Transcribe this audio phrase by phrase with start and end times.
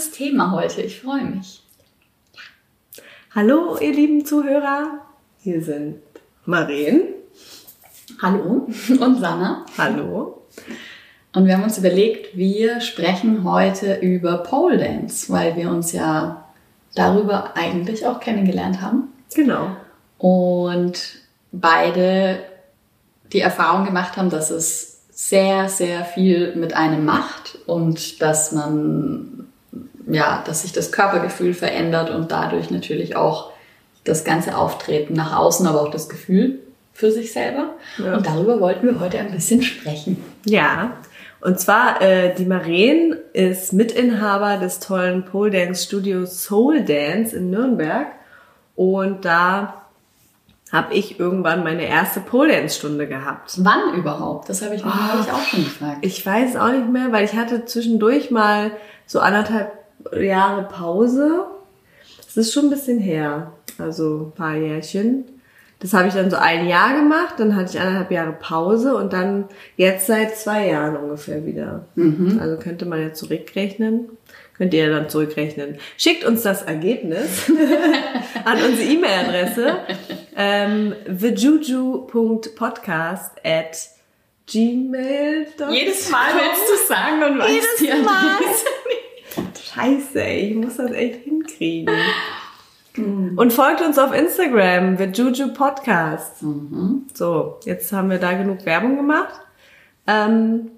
[0.00, 0.82] spannendes Thema heute.
[0.82, 1.62] Ich freue mich.
[3.34, 5.00] Hallo, ihr lieben Zuhörer.
[5.38, 6.00] Hier sind
[6.44, 7.02] Maren.
[8.20, 8.66] Hallo.
[8.88, 9.64] Und Sanna.
[9.76, 10.42] Hallo.
[11.34, 16.44] Und wir haben uns überlegt, wir sprechen heute über Pole Dance, weil wir uns ja
[16.94, 19.12] darüber eigentlich auch kennengelernt haben.
[19.34, 19.76] Genau.
[20.18, 21.20] Und
[21.52, 22.40] beide
[23.32, 29.49] die Erfahrung gemacht haben, dass es sehr, sehr viel mit einem macht und dass man,
[30.06, 33.52] ja, dass sich das Körpergefühl verändert und dadurch natürlich auch
[34.04, 36.60] das ganze Auftreten nach außen, aber auch das Gefühl
[36.92, 37.74] für sich selber.
[37.98, 38.16] Ja.
[38.16, 40.22] Und darüber wollten wir heute ein bisschen sprechen.
[40.44, 40.92] Ja,
[41.40, 47.50] und zwar, äh, die Maren ist Mitinhaber des tollen Pole Dance Studios Soul Dance in
[47.50, 48.08] Nürnberg.
[48.76, 49.82] Und da
[50.70, 53.54] habe ich irgendwann meine erste Pole Dance Stunde gehabt.
[53.58, 54.48] Wann überhaupt?
[54.48, 55.98] Das habe ich mich oh, auch schon gefragt.
[56.02, 58.72] Ich weiß auch nicht mehr, weil ich hatte zwischendurch mal
[59.06, 59.72] so anderthalb
[60.18, 61.44] Jahre Pause.
[62.24, 63.52] Das ist schon ein bisschen her.
[63.78, 65.24] Also ein paar Jährchen.
[65.80, 69.14] Das habe ich dann so ein Jahr gemacht, dann hatte ich anderthalb Jahre Pause und
[69.14, 71.86] dann jetzt seit zwei Jahren ungefähr wieder.
[71.94, 72.38] Mhm.
[72.40, 74.10] Also könnte man ja zurückrechnen.
[74.58, 75.78] Könnt ihr dann zurückrechnen.
[75.96, 77.50] Schickt uns das Ergebnis
[78.44, 79.78] an unsere E-Mail-Adresse
[80.36, 83.78] ähm, thejuju.podcast at
[84.46, 85.72] gmail.com.
[85.72, 88.36] Jedes Mal willst du sagen und weißt Jedes Mal.
[89.80, 91.94] Scheiße, ey, ich muss das echt hinkriegen.
[92.96, 93.38] Mhm.
[93.38, 96.42] Und folgt uns auf Instagram, The Juju Podcast.
[96.42, 97.06] Mhm.
[97.14, 99.40] So, jetzt haben wir da genug Werbung gemacht.
[100.06, 100.72] Ähm,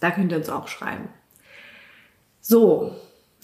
[0.00, 1.08] da könnt ihr uns auch schreiben.
[2.40, 2.94] So.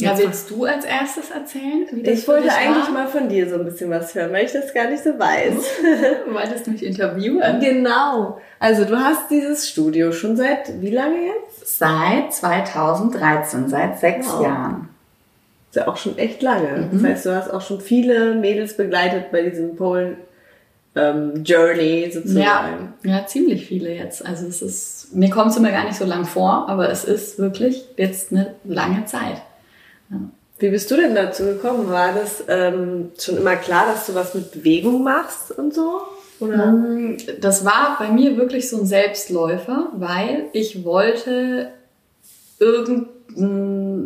[0.01, 1.87] Ja, willst du als erstes erzählen?
[2.03, 3.05] ich wollte eigentlich war?
[3.05, 5.55] mal von dir so ein bisschen was hören, weil ich das gar nicht so weiß.
[6.27, 7.61] Du wolltest mich interviewen.
[7.61, 8.41] Genau.
[8.59, 11.78] Also du hast dieses Studio schon seit wie lange jetzt?
[11.78, 14.43] Seit 2013, seit sechs wow.
[14.43, 14.88] Jahren.
[15.71, 16.88] Ist ja auch schon echt lange.
[16.91, 17.03] Mhm.
[17.03, 20.17] Das heißt, du hast auch schon viele Mädels begleitet bei diesem Pole
[20.97, 22.94] ähm, Journey sozusagen.
[23.05, 24.25] Ja, ja, ziemlich viele jetzt.
[24.25, 27.38] Also es ist, mir kommt es immer gar nicht so lang vor, aber es ist
[27.38, 29.43] wirklich jetzt eine lange Zeit.
[30.10, 30.16] Ja.
[30.59, 31.88] Wie bist du denn dazu gekommen?
[31.88, 36.03] War das ähm, schon immer klar, dass du was mit Bewegung machst und so?
[36.38, 36.66] Oder?
[36.66, 41.70] Mm, das war bei mir wirklich so ein Selbstläufer, weil ich wollte
[42.59, 43.09] irgend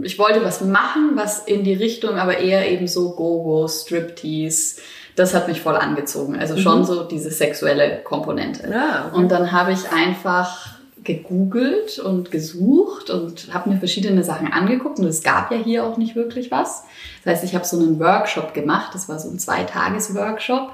[0.03, 4.83] ich wollte was machen, was in die Richtung, aber eher eben so Go-Go, Striptease.
[5.17, 6.37] Das hat mich voll angezogen.
[6.37, 6.85] Also schon mhm.
[6.85, 8.69] so diese sexuelle Komponente.
[8.71, 9.17] Ja, okay.
[9.17, 10.74] Und dann habe ich einfach
[11.05, 15.97] gegoogelt und gesucht und habe mir verschiedene Sachen angeguckt und es gab ja hier auch
[15.97, 16.85] nicht wirklich was.
[17.25, 20.73] Das heißt, ich habe so einen Workshop gemacht, das war so ein Zweitages-Workshop,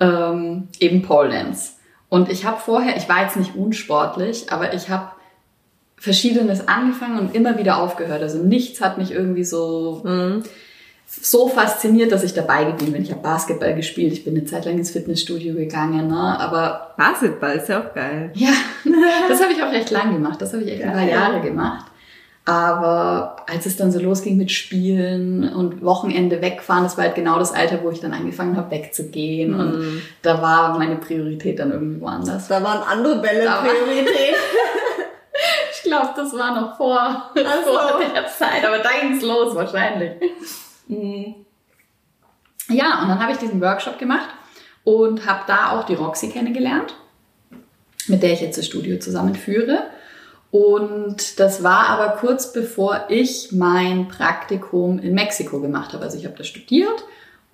[0.00, 1.72] ähm, eben Pole Dance.
[2.08, 5.10] Und ich habe vorher, ich war jetzt nicht unsportlich, aber ich habe
[5.96, 8.22] Verschiedenes angefangen und immer wieder aufgehört.
[8.22, 10.44] Also nichts hat mich irgendwie so, mhm.
[11.22, 13.02] So fasziniert, dass ich dabei geblieben bin.
[13.02, 16.38] Ich habe Basketball gespielt, ich bin eine Zeit lang ins Fitnessstudio gegangen, ne?
[16.38, 16.94] aber...
[16.96, 18.30] Basketball ist ja auch geil.
[18.34, 18.52] Ja,
[19.28, 20.40] das habe ich auch recht lang gemacht.
[20.40, 21.86] Das habe ich echt ein paar Jahre gemacht.
[22.46, 27.38] Aber als es dann so losging mit Spielen und Wochenende wegfahren, das war halt genau
[27.38, 29.52] das Alter, wo ich dann angefangen habe, wegzugehen.
[29.52, 29.60] Mhm.
[29.60, 32.48] Und da war meine Priorität dann irgendwie woanders.
[32.48, 34.34] Da waren andere Bälle Priorität.
[35.84, 37.72] glaube, das war noch vor, also.
[37.72, 40.12] vor der Zeit, aber da ging es los wahrscheinlich.
[40.88, 41.34] Mhm.
[42.68, 44.28] Ja, und dann habe ich diesen Workshop gemacht
[44.84, 46.94] und habe da auch die Roxy kennengelernt,
[48.06, 49.84] mit der ich jetzt das Studio zusammenführe.
[50.50, 56.04] Und das war aber kurz bevor ich mein Praktikum in Mexiko gemacht habe.
[56.04, 57.04] Also ich habe das studiert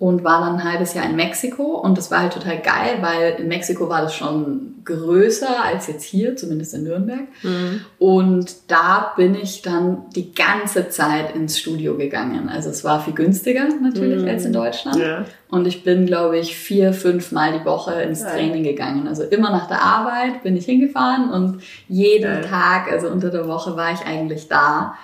[0.01, 3.35] und war dann ein halbes Jahr in Mexiko und das war halt total geil, weil
[3.39, 7.27] in Mexiko war das schon größer als jetzt hier, zumindest in Nürnberg.
[7.43, 7.81] Mhm.
[7.99, 12.49] Und da bin ich dann die ganze Zeit ins Studio gegangen.
[12.49, 14.27] Also es war viel günstiger natürlich mhm.
[14.27, 14.97] als in Deutschland.
[14.97, 15.25] Ja.
[15.51, 18.31] Und ich bin, glaube ich, vier, fünf Mal die Woche ins ja.
[18.31, 19.07] Training gegangen.
[19.07, 22.41] Also immer nach der Arbeit bin ich hingefahren und jeden ja.
[22.41, 24.95] Tag, also unter der Woche war ich eigentlich da.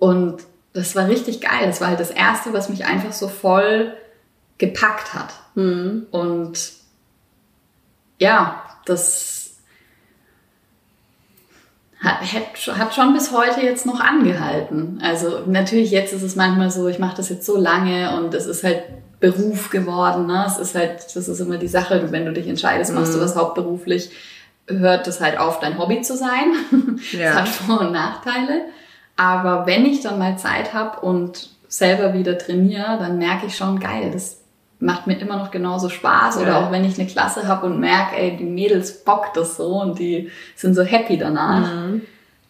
[0.00, 0.38] Und
[0.72, 1.66] das war richtig geil.
[1.66, 3.92] Das war halt das Erste, was mich einfach so voll
[4.60, 5.32] gepackt hat.
[5.56, 6.06] Mhm.
[6.12, 6.72] Und
[8.18, 9.56] ja, das
[12.00, 12.20] hat,
[12.78, 15.00] hat schon bis heute jetzt noch angehalten.
[15.02, 18.46] Also natürlich jetzt ist es manchmal so, ich mache das jetzt so lange und es
[18.46, 18.84] ist halt
[19.18, 20.26] Beruf geworden.
[20.26, 20.44] Ne?
[20.46, 23.18] Es ist halt, das ist immer die Sache, wenn du dich entscheidest, machst mhm.
[23.18, 24.10] du was hauptberuflich,
[24.66, 26.54] hört das halt auf, dein Hobby zu sein.
[27.12, 27.32] Ja.
[27.32, 28.66] Das hat Vor- und Nachteile.
[29.16, 33.80] Aber wenn ich dann mal Zeit habe und selber wieder trainiere, dann merke ich schon,
[33.80, 34.39] geil, das
[34.80, 36.38] macht mir immer noch genauso Spaß.
[36.38, 39.80] Oder auch wenn ich eine Klasse habe und merke, ey, die Mädels bockt das so
[39.80, 41.72] und die sind so happy danach.
[41.72, 42.02] Mhm.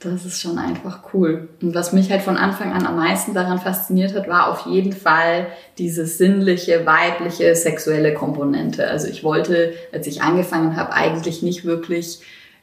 [0.02, 1.50] Das ist schon einfach cool.
[1.60, 4.92] Und was mich halt von Anfang an am meisten daran fasziniert hat, war auf jeden
[4.92, 8.88] Fall diese sinnliche, weibliche, sexuelle Komponente.
[8.88, 12.20] Also ich wollte, als ich angefangen habe, eigentlich nicht wirklich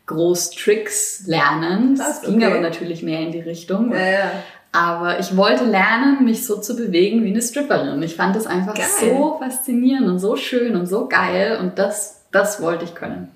[0.08, 1.96] groß Tricks lernen.
[1.96, 2.32] Das okay.
[2.32, 3.92] ging aber natürlich mehr in die Richtung.
[3.92, 4.32] Ja, ja.
[4.72, 7.90] Aber ich wollte lernen, mich so zu bewegen wie eine Stripperin.
[7.90, 8.86] Und ich fand das einfach geil.
[9.00, 11.58] so faszinierend und so schön und so geil.
[11.60, 13.30] Und das, das wollte ich können.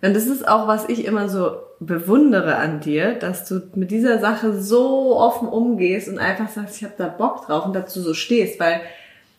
[0.00, 4.18] Und das ist auch, was ich immer so bewundere an dir, dass du mit dieser
[4.18, 8.14] Sache so offen umgehst und einfach sagst, ich habe da Bock drauf und dazu so
[8.14, 8.80] stehst, weil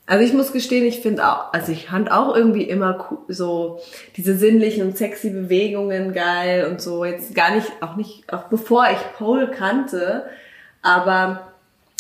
[0.10, 3.80] also ich muss gestehen, ich finde auch, also ich fand auch irgendwie immer so
[4.18, 8.88] diese sinnlichen und sexy Bewegungen geil und so jetzt gar nicht, auch nicht, auch bevor
[8.90, 10.26] ich Pole kannte,
[10.82, 11.52] aber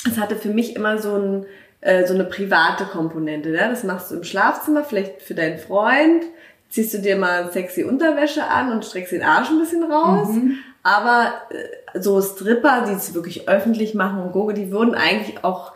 [0.07, 1.45] es hatte für mich immer so ein
[1.81, 3.49] äh, so eine private Komponente.
[3.49, 3.67] Ne?
[3.69, 6.25] Das machst du im Schlafzimmer, vielleicht für deinen Freund,
[6.69, 10.27] ziehst du dir mal sexy Unterwäsche an und streckst den Arsch ein bisschen raus.
[10.29, 10.57] Mhm.
[10.83, 15.71] Aber äh, so Stripper, die es wirklich öffentlich machen und Gogo, die wurden eigentlich auch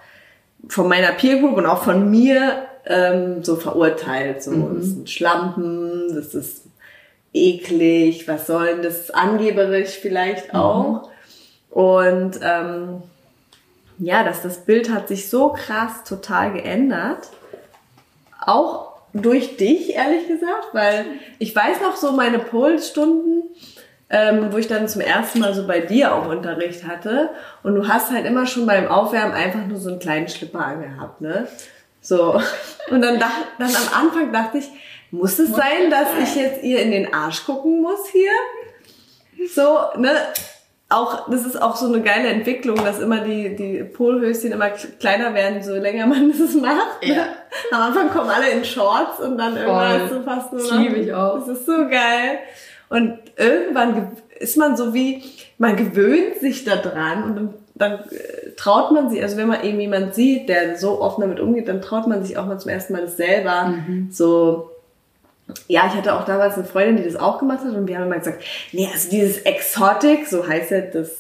[0.68, 4.44] von meiner Peer Group und auch von mir ähm, so verurteilt.
[4.44, 4.76] So, mhm.
[4.76, 6.66] das sind Schlampen, das ist
[7.34, 10.60] eklig, was soll denn das, angeberisch vielleicht mhm.
[11.74, 13.02] Und ähm,
[13.98, 17.30] ja, dass das Bild hat sich so krass total geändert.
[18.40, 21.06] Auch durch dich, ehrlich gesagt, weil
[21.40, 23.44] ich weiß noch so meine Polstunden,
[24.12, 27.32] ähm, wo ich dann zum ersten Mal so bei dir auch Unterricht hatte
[27.64, 31.22] und du hast halt immer schon beim Aufwärmen einfach nur so einen kleinen Schlipper angehabt,
[31.22, 31.48] ne?
[32.02, 32.40] So.
[32.92, 34.70] Und dann, dacht, dann am Anfang dachte ich,
[35.10, 38.32] muss es sein, dass ich jetzt ihr in den Arsch gucken muss hier?
[39.56, 40.12] So, ne?
[40.94, 45.34] Auch, das ist auch so eine geile Entwicklung, dass immer die, die Polhöschen immer kleiner
[45.34, 47.04] werden, so länger man das macht.
[47.04, 47.16] Ne?
[47.16, 47.26] Ja.
[47.72, 50.80] Am Anfang kommen alle in Shorts und dann irgendwann ist so fast nur noch.
[50.80, 51.40] Liebe ich auch.
[51.40, 52.40] Das ist so geil.
[52.90, 55.24] Und irgendwann ist man so wie,
[55.58, 59.64] man gewöhnt sich da dran und dann, dann äh, traut man sich, also wenn man
[59.64, 62.70] eben jemand sieht, der so offen damit umgeht, dann traut man sich auch mal zum
[62.70, 64.10] ersten Mal das selber mhm.
[64.12, 64.73] so
[65.68, 68.06] ja, ich hatte auch damals eine Freundin, die das auch gemacht hat und wir haben
[68.08, 71.12] immer gesagt, nee, also dieses Exotic, so heißt ja das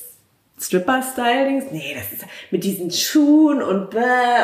[0.59, 3.99] Stripper-Style-Dings, nee, das ist mit diesen Schuhen und bäh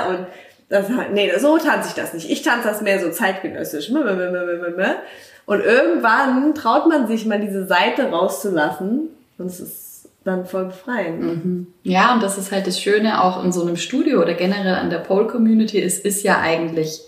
[0.09, 0.27] und
[0.69, 2.29] das, nee, so tanze ich das nicht.
[2.29, 3.89] Ich tanze das mehr so zeitgenössisch.
[3.89, 9.09] Und irgendwann traut man sich mal diese Seite rauszulassen
[9.39, 11.21] und es ist dann voll befreiend.
[11.21, 11.67] Mhm.
[11.81, 14.91] Ja, und das ist halt das Schöne auch in so einem Studio oder generell an
[14.91, 15.81] der Pole-Community.
[15.81, 17.01] Es ist ja eigentlich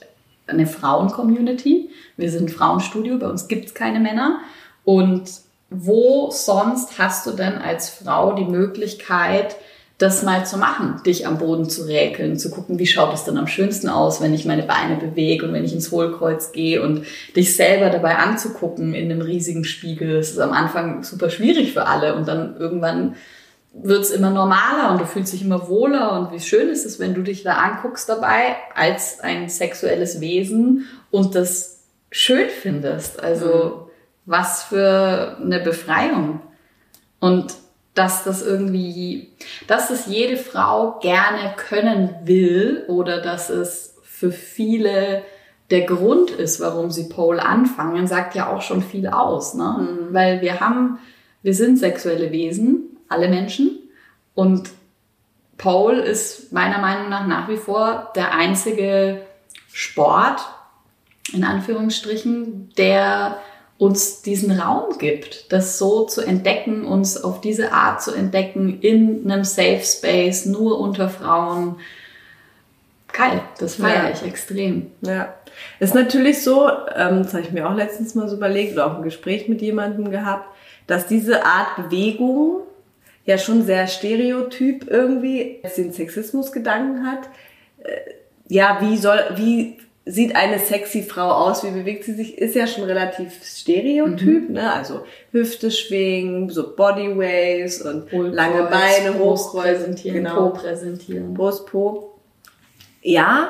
[0.52, 1.90] eine Frauen-Community.
[2.18, 4.40] Wir sind ein Frauenstudio, bei uns gibt es keine Männer.
[4.84, 5.30] Und
[5.70, 9.56] wo sonst hast du denn als Frau die Möglichkeit,
[10.02, 13.38] das mal zu machen, dich am Boden zu räkeln, zu gucken, wie schaut es dann
[13.38, 17.06] am schönsten aus, wenn ich meine Beine bewege und wenn ich ins Hohlkreuz gehe und
[17.36, 20.18] dich selber dabei anzugucken in einem riesigen Spiegel.
[20.18, 23.16] Das ist am Anfang super schwierig für alle und dann irgendwann
[23.74, 27.00] wird es immer normaler und du fühlst dich immer wohler und wie schön ist es,
[27.00, 33.22] wenn du dich da anguckst dabei als ein sexuelles Wesen und das schön findest.
[33.24, 33.48] Also
[33.88, 33.92] mhm.
[34.26, 36.42] was für eine Befreiung.
[37.20, 37.54] Und
[37.94, 39.30] dass das irgendwie,
[39.68, 45.24] dass es jede Frau gerne können will oder dass es für viele
[45.72, 49.78] der Grund ist, warum sie Pole anfangen, sagt ja auch schon viel aus, ne?
[49.80, 50.14] Mhm.
[50.14, 51.00] Weil wir haben,
[51.42, 53.80] wir sind sexuelle Wesen alle Menschen.
[54.34, 54.70] Und
[55.58, 59.22] Paul ist meiner Meinung nach nach wie vor der einzige
[59.72, 60.42] Sport,
[61.34, 63.38] in Anführungsstrichen, der
[63.78, 69.30] uns diesen Raum gibt, das so zu entdecken, uns auf diese Art zu entdecken, in
[69.30, 71.78] einem Safe Space, nur unter Frauen.
[73.12, 74.12] Geil, das feiere ja.
[74.12, 74.92] ich extrem.
[75.02, 75.34] Ja.
[75.80, 78.98] Ist natürlich so, ähm, das habe ich mir auch letztens mal so überlegt oder auch
[78.98, 80.48] ein Gespräch mit jemandem gehabt,
[80.86, 82.62] dass diese Art Bewegung
[83.26, 87.30] ja schon sehr stereotyp irgendwie den Sexismusgedanken hat.
[87.84, 87.98] Äh,
[88.48, 91.64] ja, wie soll, wie sieht eine sexy Frau aus?
[91.64, 92.38] Wie bewegt sie sich?
[92.38, 94.56] Ist ja schon relativ stereotyp, mhm.
[94.56, 94.74] ne?
[94.74, 100.50] Also Hüfte schwingen, so Bodyways und Hohlkreuz, lange Beine, Hochkreuz, präsentieren, genau.
[100.50, 101.34] Po präsentieren.
[101.34, 102.20] Brust, Po.
[103.02, 103.50] Ja,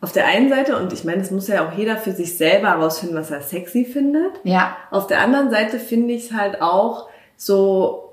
[0.00, 2.68] auf der einen Seite, und ich meine, es muss ja auch jeder für sich selber
[2.70, 4.32] herausfinden, was er sexy findet.
[4.44, 4.76] Ja.
[4.90, 8.09] Auf der anderen Seite finde ich es halt auch so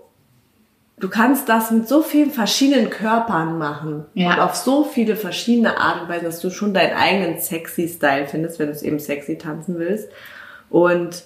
[1.00, 4.34] du kannst das mit so vielen verschiedenen Körpern machen ja.
[4.34, 8.28] und auf so viele verschiedene Art und Weise, dass du schon deinen eigenen sexy Style
[8.28, 10.10] findest, wenn du es eben sexy tanzen willst.
[10.70, 11.24] Und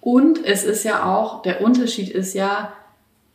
[0.00, 2.72] und es ist ja auch der Unterschied ist ja,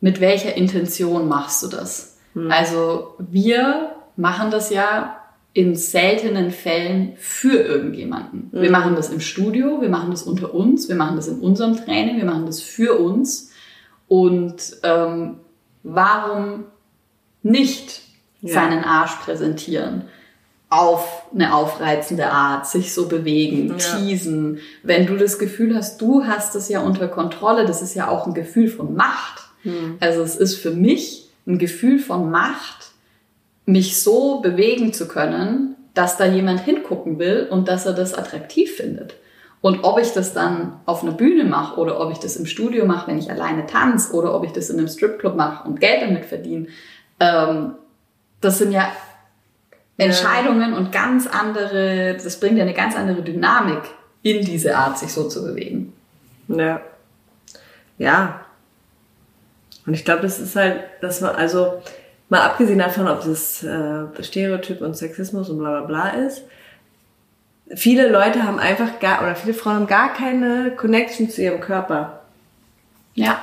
[0.02, 2.18] mit welcher Intention machst du das?
[2.34, 2.50] Hm.
[2.50, 5.16] Also wir machen das ja
[5.54, 8.50] in seltenen Fällen für irgendjemanden.
[8.52, 8.62] Mhm.
[8.62, 11.74] Wir machen das im Studio, wir machen das unter uns, wir machen das in unserem
[11.76, 13.50] Training, wir machen das für uns
[14.06, 15.38] und ähm,
[15.94, 16.64] warum
[17.42, 18.02] nicht
[18.40, 18.54] Ja.
[18.54, 20.04] seinen Arsch präsentieren?
[20.70, 23.76] Auf eine aufreizende Art, sich so bewegen, Ja.
[23.76, 24.58] teasen.
[24.82, 28.26] Wenn du das Gefühl hast, du hast es ja unter Kontrolle, das ist ja auch
[28.26, 29.44] ein Gefühl von Macht.
[30.00, 32.90] Also es ist für mich ein Gefühl von Macht,
[33.66, 38.76] mich so bewegen zu können, dass da jemand hingucken will und dass er das attraktiv
[38.76, 39.14] findet.
[39.60, 42.86] Und ob ich das dann auf einer Bühne mache oder ob ich das im Studio
[42.86, 46.02] mache, wenn ich alleine tanze oder ob ich das in einem Stripclub mache und Geld
[46.02, 46.68] damit verdiene,
[47.18, 47.74] ähm,
[48.40, 48.92] das sind ja
[49.96, 53.82] Entscheidungen und ganz andere, das bringt ja eine ganz andere Dynamik
[54.22, 55.92] in diese Art, sich so zu bewegen.
[56.46, 56.80] Ja.
[57.98, 58.40] Ja.
[59.86, 61.82] Und ich glaube, das ist halt, dass man, also
[62.28, 66.44] mal abgesehen davon, ob das äh, Stereotyp und Sexismus und bla bla bla ist,
[67.74, 72.20] viele Leute haben einfach gar, oder viele Frauen haben gar keine Connection zu ihrem Körper.
[73.14, 73.40] Ja,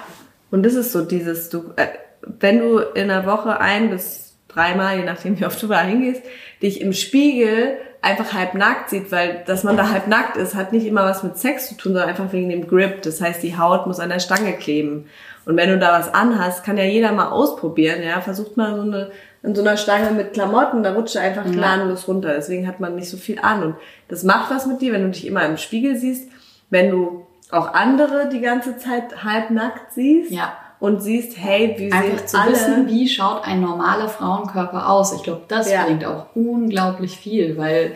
[0.52, 1.88] Und das ist so dieses, du, äh,
[2.22, 6.24] wenn du in der Woche ein bis dreimal, je nachdem wie oft du da hingehst,
[6.62, 10.72] dich im Spiegel einfach halb nackt sieht, weil dass man da halb nackt ist, hat
[10.72, 13.02] nicht immer was mit Sex zu tun, sondern einfach wegen dem Grip.
[13.02, 15.08] Das heißt, die Haut muss an der Stange kleben.
[15.46, 18.22] Und wenn du da was anhast, kann ja jeder mal ausprobieren, ja.
[18.22, 19.12] Versucht mal so eine,
[19.46, 22.34] an so einer Stange mit Klamotten, da rutscht einfach gnadenlos runter.
[22.36, 23.64] Deswegen hat man nicht so viel an.
[23.64, 23.76] Und
[24.08, 26.30] das macht was mit dir, wenn du dich immer im Spiegel siehst,
[26.70, 30.54] wenn du auch andere die ganze Zeit halb nackt siehst Ja.
[30.80, 35.14] und siehst, hey, wie einfach sehen zu alle wissen, wie schaut ein normaler Frauenkörper aus.
[35.14, 35.84] Ich glaube, das Ja.
[35.86, 37.96] bringt auch unglaublich viel, weil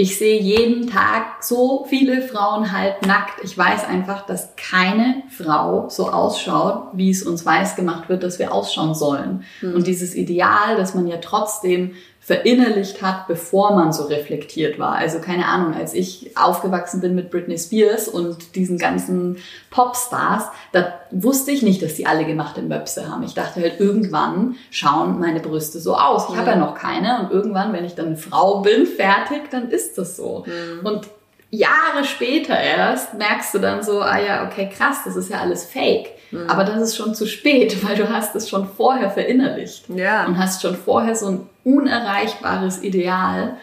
[0.00, 3.44] ich sehe jeden Tag so viele Frauen halb nackt.
[3.44, 8.38] Ich weiß einfach, dass keine Frau so ausschaut, wie es uns weiß gemacht wird, dass
[8.38, 9.44] wir ausschauen sollen.
[9.60, 11.92] Und dieses Ideal, dass man ja trotzdem
[12.30, 14.94] verinnerlicht hat, bevor man so reflektiert war.
[14.94, 19.38] Also keine Ahnung, als ich aufgewachsen bin mit Britney Spears und diesen ganzen
[19.70, 23.24] Popstars, da wusste ich nicht, dass die alle gemachte Möpse haben.
[23.24, 26.28] Ich dachte halt, irgendwann schauen meine Brüste so aus.
[26.30, 29.68] Ich habe ja noch keine und irgendwann, wenn ich dann eine Frau bin, fertig, dann
[29.68, 30.44] ist das so.
[30.84, 31.08] Und
[31.50, 35.64] Jahre später erst merkst du dann so, ah ja, okay, krass, das ist ja alles
[35.64, 36.10] fake.
[36.48, 40.26] Aber das ist schon zu spät, weil du hast es schon vorher verinnerlicht Ja.
[40.26, 43.56] und hast schon vorher so ein unerreichbares Ideal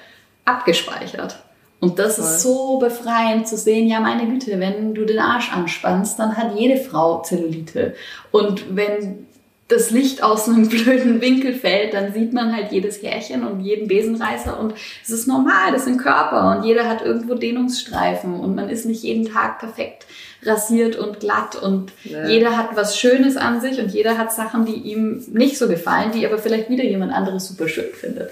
[0.46, 1.44] abgespeichert.
[1.80, 6.18] Und das ist so befreiend zu sehen, ja meine Güte, wenn du den Arsch anspannst,
[6.18, 7.94] dann hat jede Frau Zellulite.
[8.32, 9.28] Und wenn
[9.68, 13.88] das Licht aus einem blöden Winkel fällt, dann sieht man halt jedes Härchen und jeden
[13.88, 18.70] Besenreißer und es ist normal, das sind Körper und jeder hat irgendwo Dehnungsstreifen und man
[18.70, 20.06] ist nicht jeden Tag perfekt
[20.44, 22.28] rasiert und glatt und Ja.
[22.28, 26.12] jeder hat was Schönes an sich und jeder hat Sachen, die ihm nicht so gefallen,
[26.14, 28.30] die aber vielleicht wieder jemand anderes super schön findet.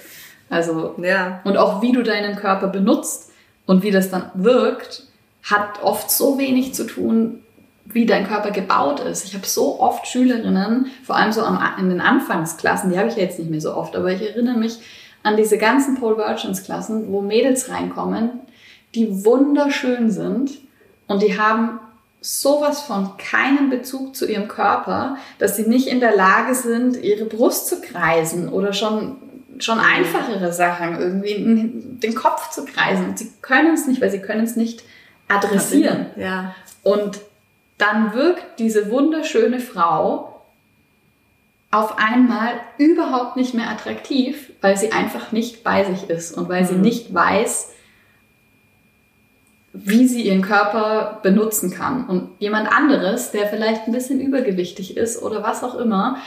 [0.50, 1.42] Also Ja.
[1.44, 3.32] und auch wie du deinen Körper benutzt
[3.66, 5.04] und wie das dann wirkt,
[5.44, 7.42] hat oft so wenig zu tun,
[7.86, 9.26] wie dein Körper gebaut ist.
[9.26, 13.16] Ich habe so oft Schülerinnen, vor allem so am, in den Anfangsklassen, die habe ich
[13.16, 14.80] ja jetzt nicht mehr so oft, aber ich erinnere mich
[15.24, 18.32] an diese ganzen Pole Virgins Klassen, wo Mädels reinkommen,
[18.96, 20.52] die wunderschön sind
[21.08, 21.80] und die haben
[22.22, 27.26] sowas von keinen Bezug zu ihrem Körper, dass sie nicht in der Lage sind, ihre
[27.26, 29.18] Brust zu kreisen oder schon
[29.60, 31.72] schon einfachere Sachen, irgendwie
[32.04, 33.16] den Kopf zu kreisen.
[33.16, 34.84] Sie können es nicht, weil sie können es nicht
[35.30, 36.08] adressieren.
[36.18, 36.56] Ja.
[36.84, 37.22] Und
[37.78, 40.32] dann wirkt diese wunderschöne Frau
[41.72, 46.66] auf einmal überhaupt nicht mehr attraktiv, weil sie einfach nicht bei sich ist und weil
[46.66, 47.74] sie nicht weiß,
[49.74, 52.08] wie sie ihren Körper benutzen kann.
[52.08, 56.18] Und jemand anderes, der vielleicht ein bisschen übergewichtig ist oder was auch immer,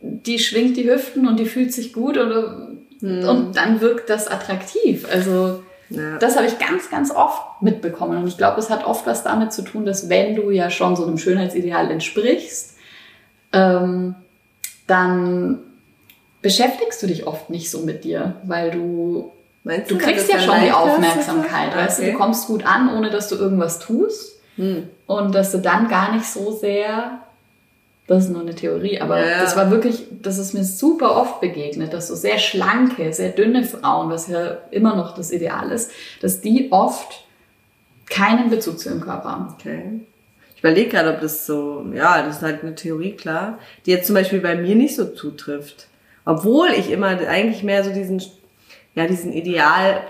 [0.00, 2.68] die schwingt die Hüften und die fühlt sich gut oder,
[3.00, 5.06] und dann wirkt das attraktiv.
[5.10, 6.18] Also Ja.
[6.18, 8.18] das habe ich ganz, ganz oft mitbekommen.
[8.22, 10.96] Und ich glaube, es hat oft was damit zu tun, dass wenn du ja schon
[10.96, 12.76] so einem Schönheitsideal entsprichst,
[13.52, 14.14] ähm,
[14.86, 15.58] dann
[16.42, 19.32] beschäftigst du dich oft nicht so mit dir, weil du
[19.64, 22.12] Meinst Du dass kriegst ja schon die Aufmerksamkeit, das- weißt du, Okay.
[22.12, 24.88] du kommst gut an, ohne dass du irgendwas tust Hm.
[25.06, 27.20] und dass du dann gar nicht so sehr,
[28.08, 31.40] das ist nur eine Theorie, aber Ja, das war wirklich, das ist mir super oft
[31.42, 35.90] begegnet, dass so sehr schlanke, sehr dünne Frauen, was ja immer noch das Ideal ist,
[36.22, 37.26] dass die oft
[38.08, 39.54] keinen Bezug zu ihrem Körper haben.
[39.54, 40.00] Okay.
[40.54, 44.06] Ich überlege gerade, ob das so, ja, das ist halt eine Theorie, klar, die jetzt
[44.06, 45.86] zum Beispiel bei mir nicht so zutrifft.
[46.24, 48.22] Obwohl ich immer eigentlich mehr so diesen,
[48.94, 50.00] ja, diesen Ideal,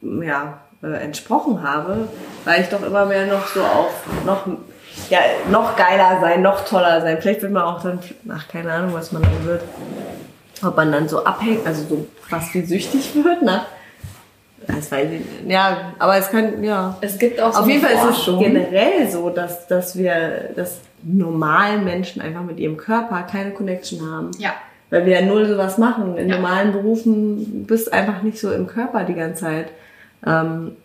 [0.00, 2.08] ja, äh, entsprochen habe,
[2.44, 4.48] weil ich doch immer mehr noch so auf noch,
[5.12, 5.18] ja,
[5.50, 7.18] noch geiler sein, noch toller sein.
[7.20, 7.98] Vielleicht wird man auch dann,
[8.30, 9.62] ach, keine Ahnung, was man dann wird.
[10.64, 13.66] Ob man dann so abhängt, also so fast wie süchtig wird, nach,
[14.66, 15.50] das weiß ich, nicht.
[15.50, 16.96] ja, aber es kann, ja.
[17.02, 20.78] Es gibt auch so Auf jeden Fall ist es generell so, dass, dass wir, dass
[21.02, 24.30] normalen Menschen einfach mit ihrem Körper keine Connection haben.
[24.38, 24.52] Ja.
[24.88, 26.16] Weil wir ja null sowas machen.
[26.16, 26.36] In Ja.
[26.36, 29.66] normalen Berufen bist du einfach nicht so im Körper die ganze Zeit.
[30.24, 30.76] Ähm,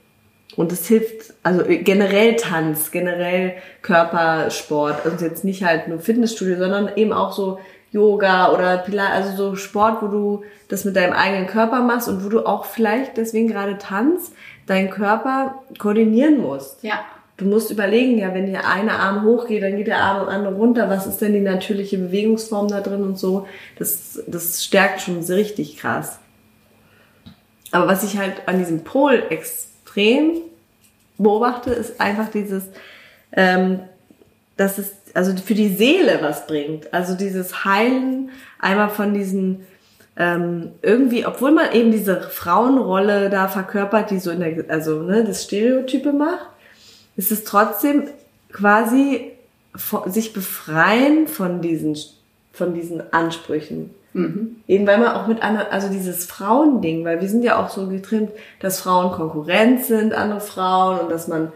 [0.56, 6.90] und es hilft, also generell Tanz, generell Körpersport, also jetzt nicht halt nur Fitnessstudio, sondern
[6.96, 7.60] eben auch so
[7.92, 12.24] Yoga oder Pilates, also so Sport, wo du das mit deinem eigenen Körper machst und
[12.26, 14.32] wo du auch vielleicht deswegen gerade Tanz,
[14.66, 16.84] deinen Körper koordinieren musst.
[16.84, 17.00] Ja.
[17.38, 20.90] Du musst überlegen, ja, wenn der eine Arm hochgeht, dann geht der Arm andere runter.
[20.90, 23.48] Was ist denn die natürliche Bewegungsform da drin und so?
[23.78, 26.20] Das, das stärkt schon richtig krass.
[27.72, 29.24] Aber was ich halt an diesem Pol
[29.98, 30.42] extrem
[31.18, 32.64] beobachte, ist einfach dieses,
[33.32, 33.80] ähm,
[34.56, 36.94] dass es also für die Seele was bringt.
[36.94, 39.66] Also dieses Heilen einmal von diesen
[40.16, 45.24] ähm, irgendwie, obwohl man eben diese Frauenrolle da verkörpert, die so in der, also ne,
[45.24, 46.48] das Stereotype macht,
[47.16, 48.10] ist es trotzdem
[48.52, 49.32] quasi
[50.08, 51.96] sich befreien von diesen,
[52.58, 53.92] von diesen Ansprüchen.
[54.68, 57.88] Eben weil man auch mit anderen, also dieses Frauending, weil wir sind ja auch so
[57.88, 61.52] getrimmt, dass Frauen Konkurrenz sind, andere Frauen und dass man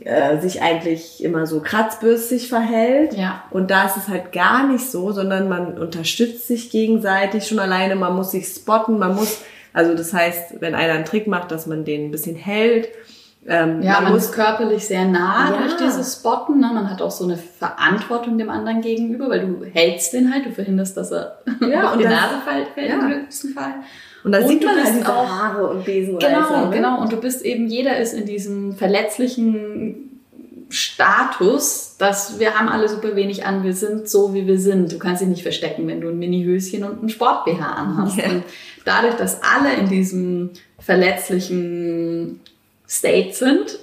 [0.00, 3.14] äh, sich eigentlich immer so kratzbürstig verhält.
[3.14, 3.44] Ja.
[3.50, 7.96] Und da ist es halt gar nicht so, sondern man unterstützt sich gegenseitig schon alleine,
[7.96, 11.66] man muss sich spotten, man muss, also das heißt, wenn einer einen Trick macht, dass
[11.66, 12.88] man den ein bisschen hält.
[13.48, 15.56] Ähm, Ja, man, muss ist körperlich sehr nah Ja.
[15.58, 16.58] durch dieses Spotten.
[16.60, 16.70] Ne?
[16.74, 20.50] Man hat auch so eine Verantwortung dem anderen gegenüber, weil du hältst den halt, du
[20.52, 22.94] verhinderst, dass er Ja, auf die das- Nase fällt, fällt ja.
[22.98, 23.74] im glücklichsten Fall.
[24.24, 26.28] und da sieht man halt diese auch- Haare und Besenreißer.
[26.48, 26.70] Genau, ne?
[26.76, 27.00] genau.
[27.00, 30.02] Und du bist eben, jeder ist in diesem verletzlichen
[30.68, 34.92] Status, dass wir haben alle super wenig an, wir sind so, wie wir sind.
[34.92, 38.16] Du kannst dich nicht verstecken, wenn du ein Mini-Höschen und ein Sport-BH anhast.
[38.16, 38.30] Ja.
[38.30, 38.42] Und
[38.84, 42.40] dadurch, dass alle in diesem verletzlichen
[42.88, 43.78] State sind,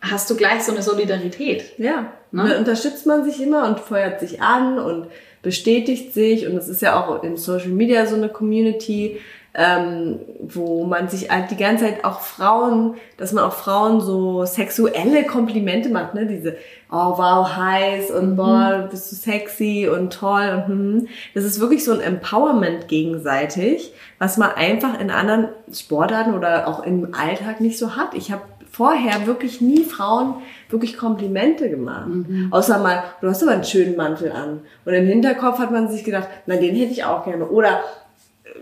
[0.00, 1.78] hast du gleich so eine Solidarität.
[1.78, 2.48] Ja, Ne?
[2.48, 5.06] dann unterstützt man sich immer und feuert sich an und
[5.44, 6.48] bestätigt sich.
[6.48, 9.20] Und es ist ja auch in Social Media so eine Community,
[9.56, 14.44] ähm, wo man sich halt die ganze Zeit auch Frauen, dass man auch Frauen so
[14.44, 16.26] sexuelle Komplimente macht, ne?
[16.26, 16.56] Diese,
[16.90, 21.08] oh wow, heiß und boah, bist du sexy und toll und hm.
[21.34, 26.82] Das ist wirklich so ein Empowerment gegenseitig, was man einfach in anderen Sportarten oder auch
[26.82, 28.14] im Alltag nicht so hat.
[28.14, 28.42] Ich habe
[28.74, 30.34] vorher wirklich nie Frauen
[30.68, 32.08] wirklich Komplimente gemacht.
[32.50, 34.60] Außer mal, du hast aber einen schönen Mantel an.
[34.84, 37.46] Und im Hinterkopf hat man sich gedacht, na, den hätte ich auch gerne.
[37.46, 37.80] Oder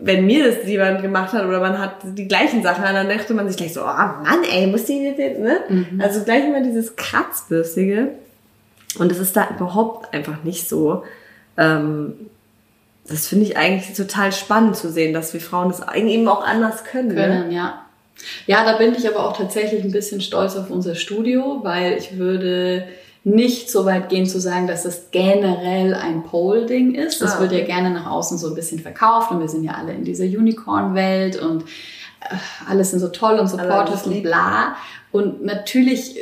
[0.01, 3.33] wenn mir das jemand gemacht hat oder man hat die gleichen Sachen an, dann dachte
[3.33, 5.61] man sich gleich so, oh Mann, ey, muss die nicht, ne?
[5.99, 8.09] Also gleich immer dieses Kratzbürstige.
[8.99, 11.05] Und es ist da überhaupt einfach nicht so.
[11.57, 12.15] Ähm,
[13.09, 16.85] das finde ich eigentlich total spannend zu sehen, dass wir Frauen das eben auch anders
[16.85, 17.09] können.
[17.09, 17.15] Ne?
[17.15, 17.82] können, ja.
[18.47, 22.19] Ja, da bin ich aber auch tatsächlich ein bisschen stolz auf unser Studio, weil ich
[22.19, 22.89] würde
[23.25, 27.23] nicht so weit gehen zu sagen, dass das generell ein Pole-Ding ist.
[27.23, 29.73] Das Ah, wird ja gerne nach außen so ein bisschen verkauft und wir sind ja
[29.75, 32.35] alle in dieser Unicorn-Welt und äh,
[32.69, 34.77] alles sind so toll und supportive und bla.
[35.13, 36.17] Und natürlich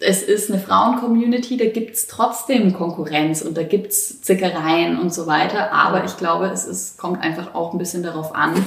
[0.00, 5.72] es ist eine Frauen-Community, da gibt's trotzdem Konkurrenz und da gibt's Zickereien und so weiter.
[5.72, 8.64] Aber ich glaube, es ist, kommt einfach auch ein bisschen darauf an,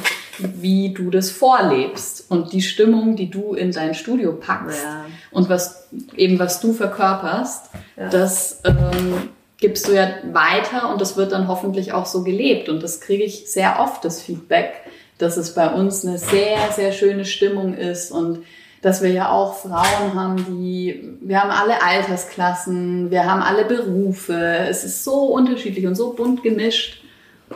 [0.62, 5.06] wie du das vorlebst und die Stimmung, die du in dein Studio packst Ja.
[5.32, 8.10] und was eben was du verkörperst, Ja.
[8.10, 12.68] das ähm, gibst du ja weiter und das wird dann hoffentlich auch so gelebt.
[12.70, 14.74] Und das kriege ich sehr oft, das Feedback,
[15.20, 18.40] dass es bei uns eine sehr, sehr schöne Stimmung ist und
[18.82, 24.34] dass wir ja auch Frauen haben, die, wir haben alle Altersklassen, wir haben alle Berufe,
[24.68, 27.04] es ist so unterschiedlich und so bunt gemischt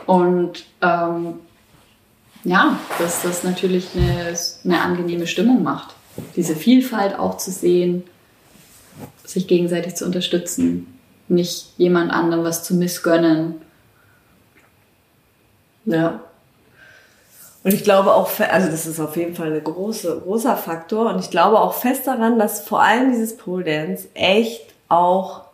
[0.06, 1.40] und ähm,
[2.46, 5.94] ja, dass das natürlich eine, eine angenehme Stimmung macht.
[6.36, 8.04] Diese Vielfalt auch zu sehen,
[9.24, 13.56] sich gegenseitig zu unterstützen, nicht jemand anderem was zu missgönnen.
[15.86, 16.20] Ja.
[17.64, 21.12] Und ich glaube auch, also das ist auf jeden Fall ein große, großer Faktor.
[21.12, 25.46] Und ich glaube auch fest daran, dass vor allem dieses Pole Dance echt auch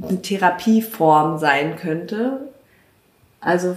[0.00, 2.48] eine Therapieform sein könnte.
[3.40, 3.76] Also,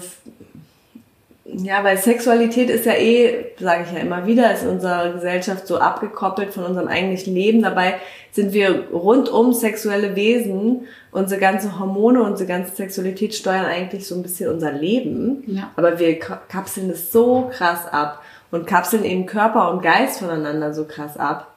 [1.45, 5.67] ja, weil Sexualität ist ja eh, sage ich ja immer wieder, ist in unserer Gesellschaft
[5.67, 7.62] so abgekoppelt von unserem eigentlichen Leben.
[7.62, 7.99] Dabei
[8.31, 10.88] sind wir rundum sexuelle Wesen.
[11.12, 15.43] Unsere ganze Hormone, unsere ganze Sexualität steuern eigentlich so ein bisschen unser Leben.
[15.47, 15.71] Ja.
[15.75, 20.73] Aber wir ka- kapseln es so krass ab und kapseln eben Körper und Geist voneinander
[20.73, 21.51] so krass ab.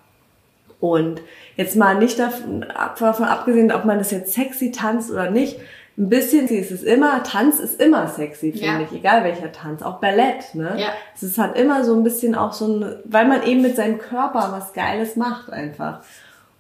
[0.81, 1.23] Und
[1.57, 2.65] jetzt mal nicht davon,
[2.99, 5.59] davon abgesehen, ob man das jetzt sexy tanzt oder nicht,
[5.99, 8.81] ein bisschen ist es immer, Tanz ist immer sexy, finde Ja.
[8.81, 10.77] ich, egal welcher Tanz, auch Ballett, ne?
[10.79, 10.89] Ja.
[11.15, 13.99] Es ist halt immer so ein bisschen auch so ein, weil man eben mit seinem
[13.99, 16.01] Körper was Geiles macht einfach.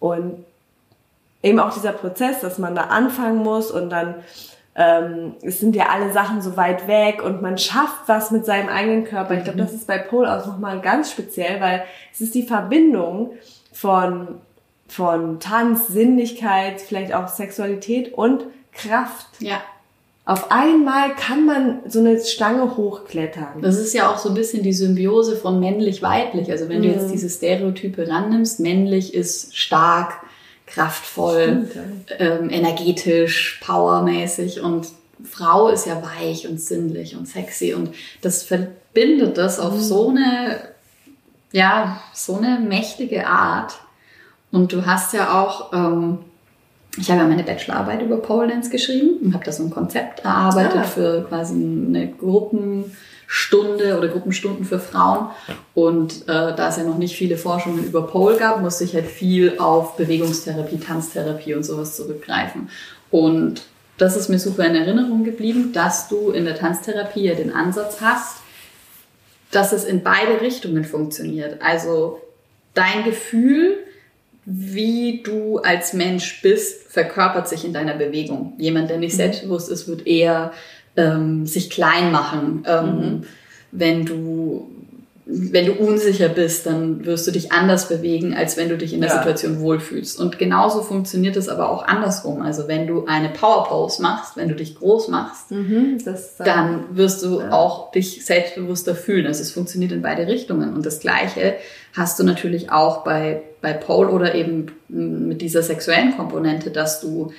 [0.00, 0.44] Und
[1.42, 4.16] eben auch dieser Prozess, dass man da anfangen muss und dann
[4.74, 8.68] ähm, es sind ja alle Sachen so weit weg und man schafft was mit seinem
[8.68, 9.34] eigenen Körper.
[9.34, 13.32] Ich glaube, das ist bei Pole auch nochmal ganz speziell, weil es ist die Verbindung
[13.72, 14.40] von,
[14.86, 18.44] von Tanz, Sinnlichkeit, vielleicht auch Sexualität und
[18.78, 19.26] Kraft.
[19.40, 19.60] Ja.
[20.24, 23.62] Auf einmal kann man so eine Stange hochklettern.
[23.62, 26.50] Das ist ja auch so ein bisschen die Symbiose von männlich-weiblich.
[26.50, 30.20] Also wenn du jetzt diese Stereotype rannimmst, männlich ist stark,
[30.66, 31.70] kraftvoll,
[32.18, 34.88] ähm, energetisch, powermäßig und
[35.24, 40.60] Frau ist ja weich und sinnlich und sexy und das verbindet das auf so eine,
[41.52, 43.78] ja, so eine mächtige Art.
[44.52, 46.18] Und du hast ja auch, ähm,
[46.98, 50.24] ich habe ja meine Bachelorarbeit über Pole Dance geschrieben und habe da so ein Konzept
[50.24, 50.82] erarbeitet Ah.
[50.82, 55.28] für quasi eine Gruppenstunde oder Gruppenstunden für Frauen.
[55.74, 59.06] Und äh, da es ja noch nicht viele Forschungen über Pole gab, musste ich halt
[59.06, 62.68] viel auf Bewegungstherapie, Tanztherapie und sowas zurückgreifen.
[63.10, 63.62] Und
[63.96, 68.00] das ist mir super in Erinnerung geblieben, dass du in der Tanztherapie ja den Ansatz
[68.00, 68.36] hast,
[69.50, 71.60] dass es in beide Richtungen funktioniert.
[71.62, 72.20] Also
[72.74, 73.78] dein Gefühl,
[74.50, 78.54] wie du als Mensch bist, verkörpert sich in deiner Bewegung.
[78.56, 80.52] Jemand, der nicht selbstbewusst ist, wird eher
[80.96, 82.64] ähm, sich klein machen.
[82.66, 83.22] Ähm,
[83.70, 84.70] Wenn du
[85.30, 89.02] wenn du unsicher bist, dann wirst du dich anders bewegen, als wenn du dich in
[89.02, 89.18] der Ja.
[89.18, 90.18] Situation wohlfühlst.
[90.18, 92.40] Und genauso funktioniert es aber auch andersrum.
[92.40, 96.84] Also wenn du eine Power Pose machst, wenn du dich groß machst, Mhm, das, dann
[96.92, 97.52] wirst du Ja.
[97.52, 99.26] auch dich selbstbewusster fühlen.
[99.26, 100.72] Also es funktioniert in beide Richtungen.
[100.72, 101.56] Und das Gleiche
[101.94, 107.32] hast du natürlich auch bei, bei Pole oder eben mit dieser sexuellen Komponente, dass du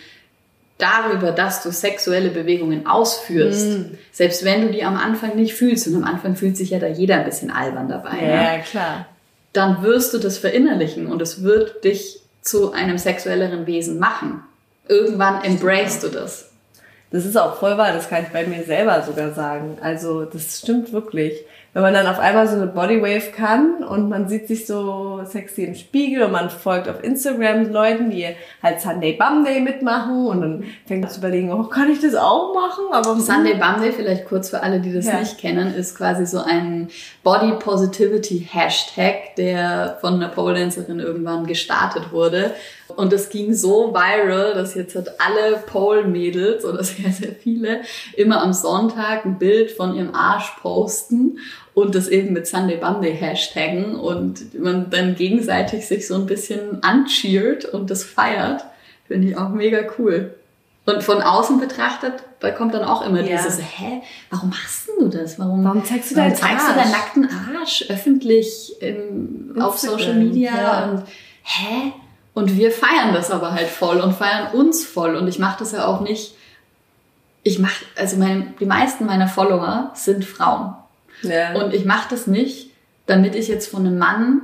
[0.78, 3.98] darüber, dass du sexuelle Bewegungen ausführst, Mm.
[4.12, 6.88] selbst wenn du die am Anfang nicht fühlst, und am Anfang fühlt sich ja da
[6.88, 8.34] jeder ein bisschen albern dabei, ne?
[8.34, 9.06] ja, klar.
[9.54, 14.42] dann wirst du das verinnerlichen und es wird dich zu einem sexuelleren Wesen machen.
[14.88, 16.50] Irgendwann embracest du das.
[17.12, 19.78] Das ist auch voll wahr, das kann ich bei mir selber sogar sagen.
[19.82, 21.34] Also das stimmt wirklich.
[21.74, 25.66] Wenn man dann auf einmal so eine Bodywave kann und man sieht sich so sexy
[25.66, 28.26] im Spiegel und man folgt auf Instagram Leuten, die
[28.64, 32.16] halt Sunday Bum Day mitmachen und dann fängt man zu überlegen, oh, kann ich das
[32.16, 32.86] auch machen?
[32.92, 35.20] Aber Sunday Bum Day, vielleicht kurz für alle, die das Ja.
[35.20, 36.88] nicht kennen, ist quasi so ein
[37.30, 42.56] Body Positivity Hashtag, der von einer Pole Dancerin irgendwann gestartet wurde.
[42.88, 47.82] Und das ging so viral, dass jetzt halt alle Pole Mädels oder sehr, sehr viele
[48.18, 51.38] immer am Sonntag ein Bild von ihrem Arsch posten
[51.76, 56.26] und das eben mit Sunday Bum Day hashtaggen und man dann gegenseitig sich so ein
[56.26, 58.66] bisschen ancheert und das feiert.
[59.08, 60.34] Finde ich auch mega cool.
[60.90, 63.38] Und von außen betrachtet, da kommt dann auch immer Ja.
[63.38, 65.38] dieses, hä, warum machst denn du das?
[65.40, 66.82] Warum, Warum zeigst du warum deinen zeigst du Arsch?
[66.82, 70.52] deinen nackten Arsch öffentlich im, auf Social Media?
[70.56, 70.84] ja.
[70.86, 71.04] Und
[71.44, 71.92] hä?
[72.34, 75.16] Und wir feiern das aber halt voll und feiern uns voll.
[75.16, 76.36] Und ich mache das ja auch nicht.
[77.44, 80.74] Ich mache, also mein, die meisten meiner Follower sind Frauen.
[81.24, 81.54] ja.
[81.56, 82.72] Und ich mache das nicht,
[83.08, 84.42] damit ich jetzt von einem Mann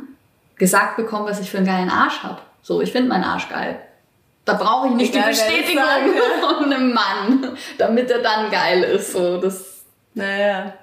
[0.57, 2.39] gesagt bekomme, was ich für einen geilen Arsch habe.
[2.61, 3.79] So, ich finde meinen Arsch geil.
[4.45, 5.83] Da brauche ich nicht Egal, die Bestätigung
[6.39, 9.11] von einem Mann, damit er dann geil ist.
[9.11, 9.75] So, das
[10.13, 10.73] naja.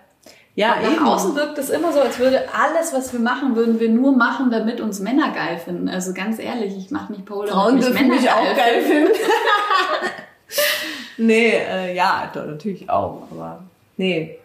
[0.55, 1.07] Ja, nach eben.
[1.07, 4.51] außen wirkt es immer so, als würde alles, was wir machen, würden wir nur machen,
[4.51, 5.89] damit uns Männer geil finden.
[5.89, 8.83] Also ganz ehrlich, ich mache nicht Pole, Frauen damit mich dürfen Männer mich auch geil
[8.83, 9.15] finden.
[9.15, 9.21] finden.
[11.17, 13.63] nee, äh, ja, doch, natürlich auch, aber
[13.97, 14.39] nee.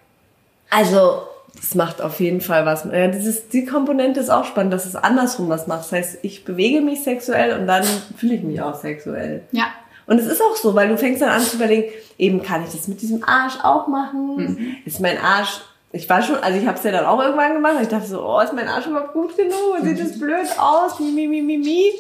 [0.70, 1.24] Also,
[1.60, 2.86] es macht auf jeden Fall was.
[2.86, 5.80] Ja, dieses, die Komponente ist auch spannend, dass es andersrum was macht.
[5.82, 7.84] Das heißt, ich bewege mich sexuell und dann
[8.18, 9.42] fühle ich mich auch sexuell.
[9.52, 9.66] Ja,
[10.06, 12.72] Und es ist auch so, weil du fängst dann an zu überlegen, eben kann ich
[12.72, 14.36] das mit diesem Arsch auch machen?
[14.38, 14.76] Mhm.
[14.86, 17.76] Ist mein Arsch, ich war schon, also ich habe es ja dann auch irgendwann gemacht,
[17.82, 19.54] ich dachte so, oh, ist mein Arsch überhaupt gut genug?
[19.84, 20.04] Sieht Mhm.
[20.08, 21.00] das blöd aus?
[21.00, 21.92] Mi, mi, mi, mi, mi.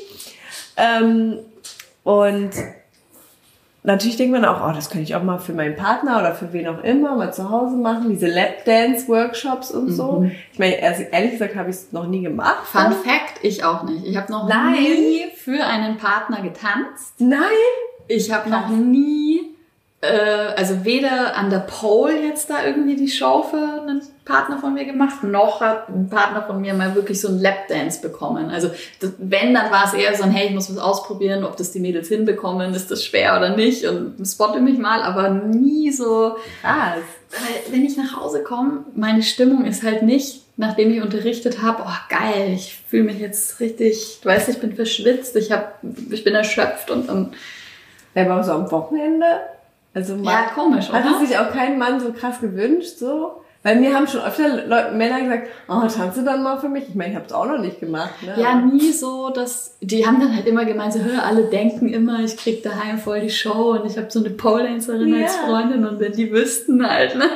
[0.77, 1.39] Ähm,
[2.03, 2.51] und
[3.87, 6.51] natürlich denkt man auch, oh, das könnte ich auch mal für meinen Partner oder für
[6.51, 10.29] wen auch immer mal zu Hause machen, diese Lapdance-Workshops und so.
[10.51, 12.63] Ich meine, also ehrlich gesagt habe ich es noch nie gemacht.
[12.73, 12.79] Mhm.
[12.79, 14.05] Fun Fact, ich auch nicht.
[14.05, 14.75] Ich habe noch Nein.
[14.75, 17.15] nie für einen Partner getanzt.
[17.19, 17.39] Nein!
[18.09, 19.55] Ich habe noch nie,
[20.05, 24.85] also weder an der Pole jetzt da irgendwie die Show für einen Partner von mir
[24.85, 28.51] gemacht, noch hat ein Partner von mir mal wirklich so ein Lapdance bekommen.
[28.51, 31.57] Also das, wenn, dann war es eher so ein, hey, ich muss was ausprobieren, ob
[31.57, 35.91] das die Mädels hinbekommen, ist das schwer oder nicht und spotte mich mal, aber nie
[35.91, 36.99] so, Krass.
[37.31, 41.83] weil wenn ich nach Hause komme, meine Stimmung ist halt nicht, nachdem ich unterrichtet habe,
[41.87, 45.79] oh geil, ich fühle mich jetzt richtig, du weißt, ich bin verschwitzt, ich, hab,
[46.11, 47.33] ich bin erschöpft und, und
[48.13, 49.25] Ja, aber so am Wochenende?
[49.97, 51.19] Also ja, man, komisch, hat oder?
[51.19, 53.41] es sich auch kein Mann so krass gewünscht, so?
[53.63, 56.87] Weil mir haben schon öfter Leute, Männer gesagt, oh, tanze dann mal für mich.
[56.87, 58.13] Ich meine, ich habe es auch noch nicht gemacht.
[58.21, 58.35] Ne?
[58.39, 62.19] Ja, nie so, dass die haben dann halt immer gemeint, so, hör, alle denken immer,
[62.19, 65.23] ich krieg daheim voll die Show und ich habe so eine Pole-Dancerin ja.
[65.23, 67.27] als Freundin und wenn die wüssten halt, ne?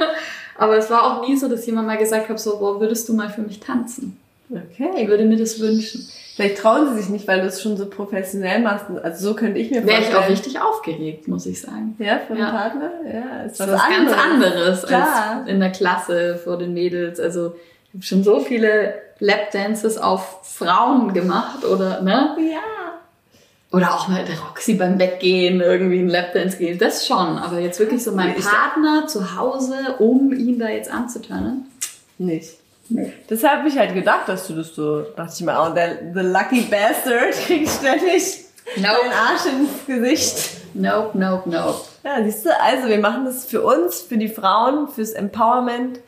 [0.56, 3.16] Aber es war auch nie so, dass jemand mal gesagt hat, so, boah, würdest du
[3.16, 4.20] mal für mich tanzen?
[4.52, 4.92] Okay.
[4.98, 6.08] Ich würde mir das wünschen.
[6.36, 8.86] Vielleicht trauen sie sich nicht, weil du es schon so professionell machst.
[9.04, 10.04] Also so könnte ich mir vorstellen.
[10.04, 11.96] Wäre ich auch richtig aufgeregt, muss ich sagen.
[12.00, 12.52] Ja, für den ja.
[12.52, 12.92] Partner?
[13.06, 14.16] Ja, ist was, was anderes.
[14.16, 15.38] ganz anderes Klar.
[15.40, 17.20] als in der Klasse vor den Mädels.
[17.20, 17.56] Also
[17.90, 22.36] ich habe schon so viele Lapdances auf Frauen gemacht oder, ne?
[22.40, 23.78] Ja.
[23.78, 26.78] Oder auch mal der Roxy beim Weggehen irgendwie ein Lapdance gehen.
[26.78, 27.38] Das schon.
[27.38, 31.66] Aber jetzt wirklich so mein Partner zu Hause, um ihn da jetzt anzutönen?
[32.18, 32.61] Nicht.
[32.94, 33.14] Nee.
[33.28, 36.22] Das habe ich halt gedacht, dass du das so, dachte ich mal, oh, der the
[36.22, 38.96] lucky bastard kriegt ständig nope.
[39.04, 40.50] den Arsch ins Gesicht.
[40.74, 41.82] Nope, nope, nope.
[42.04, 46.00] Ja, siehst du, also wir machen das für uns, für die Frauen, fürs Empowerment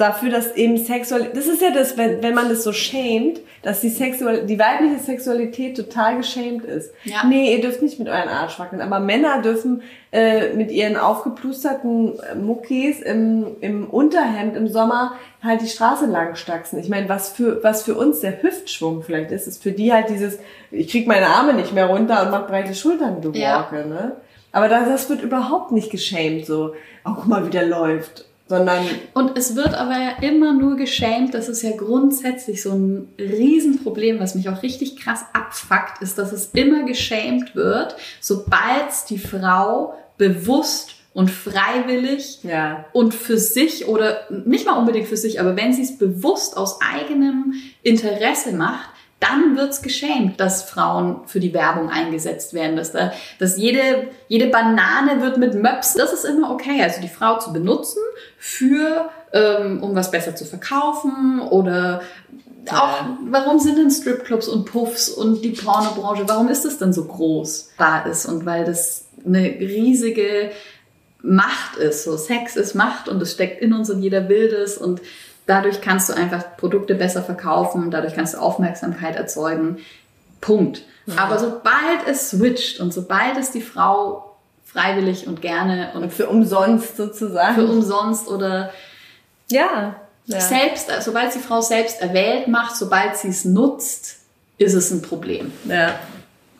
[0.00, 3.80] dafür, dass eben Sexualität, das ist ja das, wenn, wenn man das so schämt, dass
[3.80, 6.92] die Sexual, die weibliche Sexualität total geschämt ist.
[7.04, 7.24] Ja.
[7.26, 9.82] Nee, ihr dürft nicht mit euren Arsch wackeln, aber Männer dürfen
[10.12, 16.36] äh, mit ihren aufgeplusterten äh, Muckis im, im Unterhemd im Sommer halt die Straße lang
[16.36, 16.78] staxen.
[16.78, 20.08] Ich meine, was für, was für uns der Hüftschwung vielleicht ist, ist für die halt
[20.08, 20.38] dieses,
[20.70, 23.68] ich krieg meine Arme nicht mehr runter und mach breite Schultern, du ja.
[23.70, 24.16] Walke, ne?
[24.52, 28.84] Aber das, das wird überhaupt nicht geschämt, so, oh, guck mal, wie der läuft sondern
[29.14, 34.18] und es wird aber ja immer nur geschämt, das ist ja grundsätzlich so ein Riesenproblem,
[34.18, 39.94] was mich auch richtig krass abfuckt, ist, dass es immer geschämt wird, sobald die Frau
[40.18, 42.86] bewusst und freiwillig ja.
[42.92, 46.80] und für sich oder nicht mal unbedingt für sich, aber wenn sie es bewusst aus
[46.80, 48.89] eigenem Interesse macht,
[49.20, 54.46] dann wird's geschämt, dass Frauen für die Werbung eingesetzt werden, dass da, dass jede, jede
[54.46, 56.82] Banane wird mit Möps, das ist immer okay.
[56.82, 58.00] Also die Frau zu benutzen
[58.38, 62.00] für, ähm, um was besser zu verkaufen oder
[62.70, 67.04] auch, warum sind denn Stripclubs und Puffs und die Pornobranche, warum ist das denn so
[67.04, 70.50] groß da ist und weil das eine riesige
[71.22, 74.78] Macht ist, so Sex ist Macht und es steckt in uns und jeder will das
[74.78, 75.00] und
[75.46, 79.78] Dadurch kannst du einfach Produkte besser verkaufen, dadurch kannst du Aufmerksamkeit erzeugen.
[80.40, 80.82] Punkt.
[81.06, 81.18] Ja.
[81.18, 86.28] Aber sobald es switcht und sobald es die Frau freiwillig und gerne und, und für
[86.28, 87.56] umsonst sozusagen.
[87.56, 88.70] Für umsonst oder
[89.50, 90.40] ja, ja.
[90.40, 94.20] selbst, sobald die Frau selbst erwählt macht, sobald sie es nutzt,
[94.58, 95.52] ist es ein Problem.
[95.64, 95.98] Ja.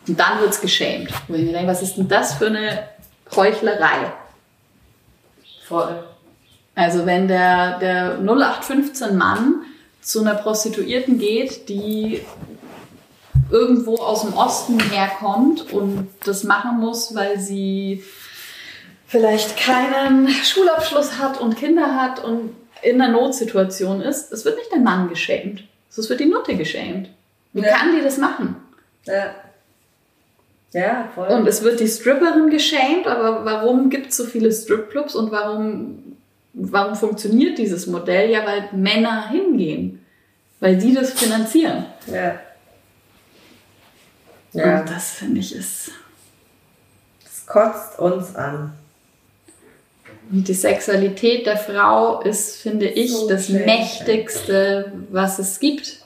[0.08, 1.10] Und dann wird es geschämt.
[1.28, 2.88] Wo ich mir denke, was ist denn das für eine
[3.36, 4.12] Heuchlerei?
[5.68, 6.04] Voll.
[6.80, 9.66] Also wenn der, der 0815 Mann
[10.00, 12.22] zu einer Prostituierten geht, die
[13.50, 18.02] irgendwo aus dem Osten herkommt und das machen muss, weil sie
[19.06, 24.72] vielleicht keinen Schulabschluss hat und Kinder hat und in einer Notsituation ist, es wird nicht
[24.72, 25.62] der Mann geschämt.
[25.90, 27.10] Es wird die Nutte geschämt.
[27.52, 27.76] Wie ja.
[27.76, 28.56] kann die das machen?
[29.04, 29.34] Ja.
[30.72, 31.28] Ja, voll.
[31.28, 36.10] Und es wird die Stripperin geschämt, aber warum gibt es so viele Stripclubs und warum
[36.52, 38.30] warum funktioniert dieses Modell?
[38.30, 40.04] Ja, weil Männer hingehen,
[40.60, 41.86] weil die das finanzieren.
[42.06, 42.38] Ja.
[44.52, 44.80] ja.
[44.80, 45.92] Und das finde ich ist.
[47.22, 48.74] Das kotzt uns an.
[50.30, 53.64] Und die Sexualität der Frau ist, finde ich, so das schön.
[53.64, 55.98] mächtigste, was es gibt.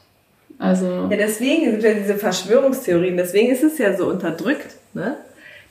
[0.59, 5.17] Also ja, deswegen sind ja diese Verschwörungstheorien, deswegen ist es ja so unterdrückt, ne?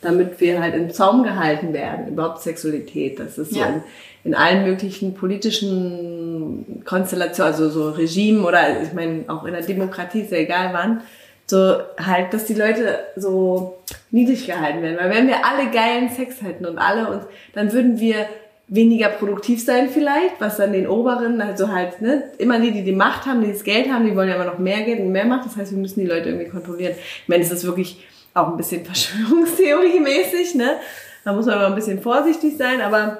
[0.03, 3.19] Damit wir halt im Zaum gehalten werden, überhaupt Sexualität.
[3.19, 3.63] Das ist ja.
[3.63, 3.81] so in,
[4.25, 10.21] in allen möglichen politischen Konstellationen, also so Regimen oder ich meine auch in der Demokratie,
[10.21, 11.01] ist ja egal wann,
[11.45, 13.77] so halt, dass die Leute so
[14.11, 14.97] niedrig gehalten werden.
[14.99, 18.27] Weil wenn wir alle geilen Sex hätten und alle uns, dann würden wir
[18.67, 22.93] weniger produktiv sein vielleicht, was dann den Oberen, also halt, ne, immer die, die die
[22.93, 25.25] Macht haben, die das Geld haben, die wollen ja immer noch mehr Geld und mehr
[25.25, 25.45] Macht.
[25.45, 26.93] Das heißt, wir müssen die Leute irgendwie kontrollieren.
[26.95, 30.77] Ich meine, es ist wirklich auch ein bisschen Verschwörungstheorie-mäßig, ne?
[31.23, 33.19] Da muss man immer ein bisschen vorsichtig sein, aber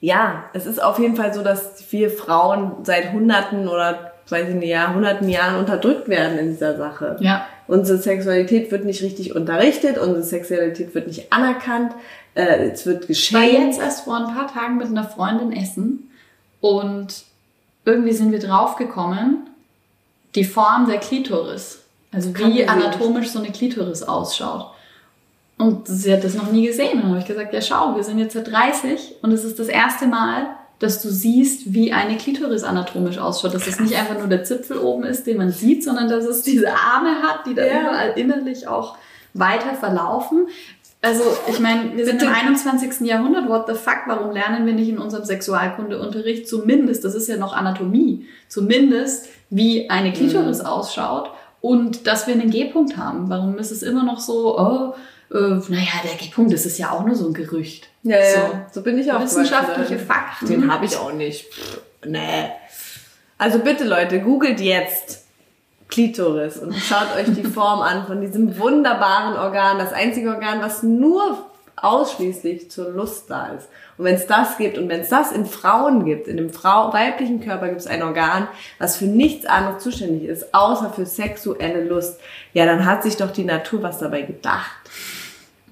[0.00, 4.54] ja, es ist auf jeden Fall so, dass wir Frauen seit Hunderten oder weiß ich
[4.54, 7.16] nicht, ja, hunderten Jahren unterdrückt werden in dieser Sache.
[7.20, 7.46] Ja.
[7.66, 11.94] Unsere Sexualität wird nicht richtig unterrichtet, unsere Sexualität wird nicht anerkannt,
[12.34, 13.42] äh, es wird geschehen.
[13.42, 16.10] Ich war jetzt erst vor ein paar Tagen mit einer Freundin essen
[16.60, 17.24] und
[17.84, 19.48] irgendwie sind wir draufgekommen,
[20.34, 21.79] die Form der Klitoris.
[22.12, 24.66] Also wie anatomisch so eine Klitoris ausschaut.
[25.58, 26.94] Und sie hat das noch nie gesehen.
[26.94, 29.58] Und dann habe ich gesagt, ja schau, wir sind jetzt seit 30 und es ist
[29.58, 30.46] das erste Mal,
[30.78, 33.54] dass du siehst, wie eine Klitoris anatomisch ausschaut.
[33.54, 36.42] Dass es nicht einfach nur der Zipfel oben ist, den man sieht, sondern dass es
[36.42, 37.80] diese Arme hat, die da ja.
[37.82, 38.96] überall innerlich auch
[39.34, 40.48] weiter verlaufen.
[41.02, 43.00] Also, ich meine, wir sind im 21.
[43.06, 47.36] Jahrhundert, what the fuck, warum lernen wir nicht in unserem Sexualkundeunterricht zumindest, das ist ja
[47.36, 50.66] noch Anatomie, zumindest wie eine Klitoris mhm.
[50.66, 53.28] ausschaut und dass wir einen G-Punkt haben.
[53.28, 54.94] Warum ist es immer noch so, oh,
[55.34, 57.88] äh, naja, der G-Punkt, das ist ja auch nur so ein Gerücht.
[58.02, 58.40] Ja, ja, so,
[58.72, 59.20] so bin ich auch.
[59.20, 60.46] Wissenschaftliche Fakten.
[60.46, 61.52] Den habe ich auch nicht.
[61.52, 62.50] Pff, nee.
[63.38, 65.24] Also bitte Leute, googelt jetzt
[65.88, 70.82] Klitoris und schaut euch die Form an von diesem wunderbaren Organ, das einzige Organ, was
[70.82, 71.49] nur
[71.82, 73.68] ausschließlich zur Lust da ist.
[73.98, 76.92] Und wenn es das gibt und wenn es das in Frauen gibt, in dem Frau
[76.92, 81.84] weiblichen Körper gibt es ein Organ, was für nichts anderes zuständig ist, außer für sexuelle
[81.84, 82.18] Lust,
[82.54, 84.70] ja, dann hat sich doch die Natur was dabei gedacht.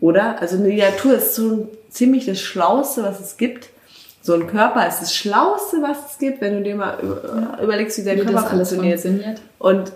[0.00, 0.40] Oder?
[0.40, 3.70] Also die Natur ist so ziemlich das Schlauste, was es gibt.
[4.20, 6.98] So ein Körper ist das Schlauste, was es gibt, wenn du dir mal
[7.62, 9.00] überlegst, wie der wie Körper funktioniert.
[9.00, 9.40] funktioniert.
[9.58, 9.92] Und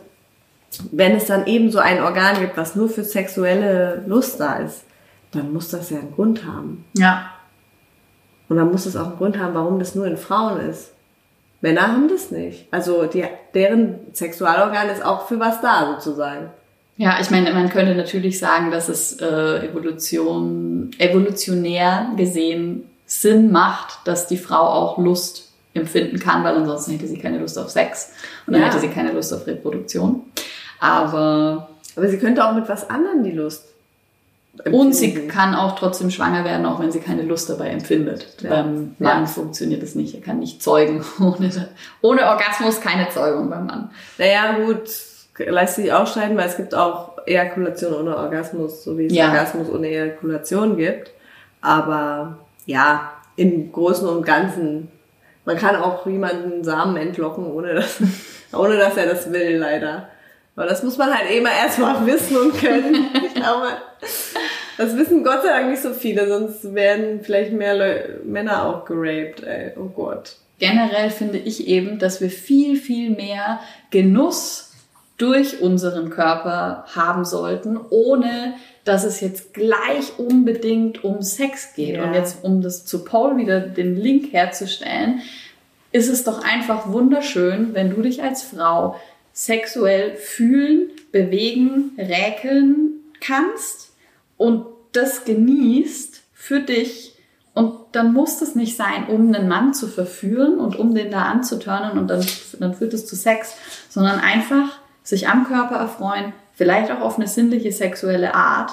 [0.91, 4.85] wenn es dann eben so ein Organ gibt, was nur für sexuelle Lust da ist,
[5.33, 6.85] dann muss das ja einen Grund haben.
[6.95, 7.31] Ja.
[8.49, 10.93] Und dann muss es auch einen Grund haben, warum das nur in Frauen ist.
[11.63, 12.67] Männer haben das nicht.
[12.71, 16.51] Also die, deren Sexualorgan ist auch für was da, sozusagen.
[16.97, 24.07] Ja, ich meine, man könnte natürlich sagen, dass es äh, Evolution, evolutionär gesehen Sinn macht,
[24.07, 28.13] dass die Frau auch Lust empfinden kann, weil ansonsten hätte sie keine Lust auf Sex
[28.47, 28.69] und dann ja.
[28.69, 30.23] hätte sie keine Lust auf Reproduktion.
[30.81, 31.69] Aber.
[31.95, 33.72] Aber sie könnte auch mit was anderem die Lust.
[34.59, 34.79] Empfinden.
[34.79, 38.27] Und sie kann auch trotzdem schwanger werden, auch wenn sie keine Lust dabei empfindet.
[38.43, 38.51] Ja.
[38.51, 39.27] Beim Mann ja.
[39.27, 40.15] funktioniert das nicht.
[40.15, 41.03] Er kann nicht zeugen.
[41.21, 41.69] Ohne,
[42.03, 43.91] ohne Orgasmus keine Zeugung beim Mann.
[44.19, 44.91] Naja, gut,
[45.39, 49.29] lässt sich auch scheiden, weil es gibt auch Ejakulation ohne Orgasmus, so wie es ja.
[49.29, 51.13] Orgasmus ohne Ejakulation gibt.
[51.63, 54.89] Aber ja, im Großen und Ganzen,
[55.47, 58.03] man kann auch jemanden Samen entlocken, ohne dass,
[58.53, 60.09] ohne dass er das will, leider.
[60.55, 63.07] Aber das muss man halt immer erstmal wissen und können.
[63.27, 63.69] Ich glaube,
[64.77, 68.85] das wissen Gott sei Dank nicht so viele, sonst werden vielleicht mehr Leu Männer auch
[68.85, 69.73] geraped, ey.
[69.77, 70.37] Oh Gott.
[70.59, 73.61] Generell finde ich eben, dass wir viel, viel mehr
[73.91, 74.73] Genuss
[75.19, 81.97] durch unseren Körper haben sollten, ohne dass es jetzt gleich unbedingt um Sex geht.
[81.97, 82.05] Ja.
[82.05, 85.21] Und jetzt, um das zu Paul wieder den Link herzustellen,
[85.93, 88.97] ist es doch einfach wunderschön, wenn du dich als Frau
[89.33, 93.93] sexuell fühlen, bewegen, räkeln kannst
[94.37, 97.17] und das genießt für dich.
[97.55, 101.23] Und dann muss das nicht sein, um einen Mann zu verführen und um den da
[101.23, 102.25] anzuturnen und dann,
[102.59, 103.55] dann führt es zu Sex,
[103.91, 108.73] sondern einfach sich am Körper erfreuen, vielleicht auch auf eine sinnliche sexuelle Art,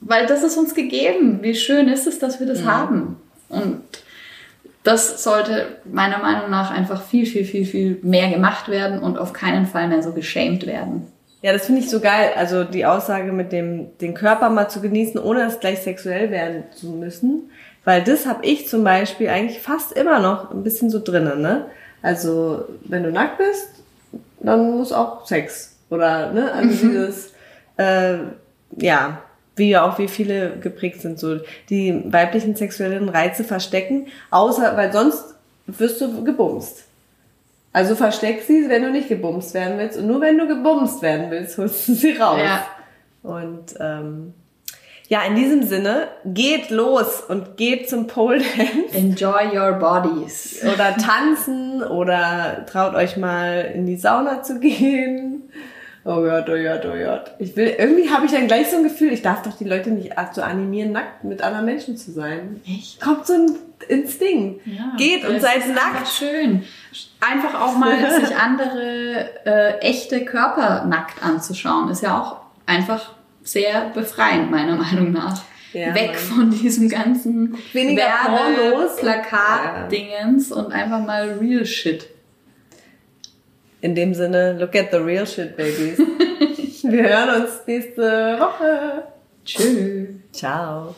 [0.00, 1.42] weil das ist uns gegeben.
[1.42, 2.66] Wie schön ist es, dass wir das ja.
[2.66, 3.16] haben.
[3.48, 3.82] Und
[4.88, 9.34] das sollte meiner Meinung nach einfach viel, viel, viel, viel mehr gemacht werden und auf
[9.34, 11.12] keinen Fall mehr so geschämt werden.
[11.42, 12.30] Ja, das finde ich so geil.
[12.36, 16.64] Also die Aussage mit dem, den Körper mal zu genießen, ohne dass gleich sexuell werden
[16.74, 17.50] zu müssen.
[17.84, 21.66] Weil das habe ich zum Beispiel eigentlich fast immer noch ein bisschen so drinnen, ne?
[22.00, 23.68] Also, wenn du nackt bist,
[24.40, 25.76] dann muss auch Sex.
[25.90, 26.50] Oder, ne?
[26.50, 26.90] Also mhm.
[26.90, 27.32] dieses,
[27.76, 28.18] äh,
[28.78, 29.22] ja,
[29.58, 31.38] wie ja auch wie viele geprägt sind, so
[31.70, 35.34] die weiblichen sexuellen Reize verstecken, außer, weil sonst
[35.66, 36.84] wirst du gebumst.
[37.72, 39.98] Also versteck sie, wenn du nicht gebumst werden willst.
[39.98, 42.40] Und nur wenn du gebumst werden willst, holst du sie raus.
[42.42, 42.66] Ja.
[43.22, 44.32] Und ähm,
[45.08, 48.94] ja, in diesem Sinne, geht los und geht zum Pole Dance.
[48.94, 50.62] Enjoy your bodies.
[50.62, 55.50] Oder tanzen oder traut euch mal in die Sauna zu gehen.
[56.10, 57.32] Oh Gott, oh Gott, oh Gott.
[57.38, 59.90] Ich will, irgendwie habe ich dann gleich so ein Gefühl, ich darf doch die Leute
[59.90, 62.62] nicht zu animieren, nackt mit anderen Menschen zu sein.
[62.66, 62.98] Echt?
[62.98, 63.56] Kommt so ein
[63.88, 64.66] Instinkt.
[64.66, 65.96] Ja, Geht und seid nackt.
[65.96, 66.64] Einfach schön.
[67.20, 67.94] Einfach auch mal
[68.24, 75.12] sich andere äh, echte Körper nackt anzuschauen, ist ja auch einfach sehr befreiend, meiner Meinung
[75.12, 75.42] nach.
[75.74, 80.56] Ja, Weg von diesem ganzen Weniger Werbe, Plakat-Dingens ja.
[80.56, 82.08] und einfach mal Real Shit.
[83.80, 85.98] In dem Sinne, look at the real shit, babies.
[86.82, 89.04] Wir hören uns nächste Woche.
[89.44, 90.08] Tschüss.
[90.32, 90.94] Ciao.